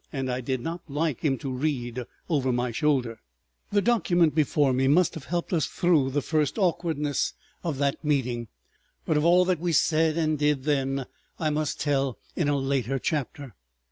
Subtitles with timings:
[0.11, 3.19] And I did not like him to read over my shoulder....
[3.69, 8.47] The document before me must have helped us through the first awkwardness of that meeting.
[9.05, 11.05] But of all that we said and did then
[11.37, 13.53] I must tell in a later chapter.